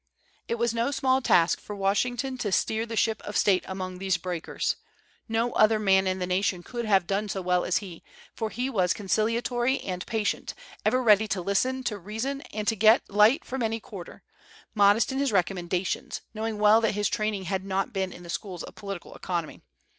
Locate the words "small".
0.89-1.21